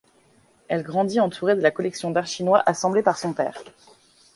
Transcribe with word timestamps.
Elle 0.67 0.81
grandit 0.81 1.19
entourée 1.19 1.55
de 1.55 1.61
la 1.61 1.69
collection 1.69 2.09
d'art 2.09 2.25
chinois 2.25 2.63
assemblée 2.65 3.03
par 3.03 3.19
son 3.19 3.33
père. 3.33 3.61